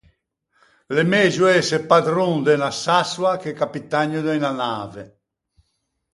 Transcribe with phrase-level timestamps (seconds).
[0.93, 5.03] L’é megio ëse padron de unna sassoa che capitanio de unna nave.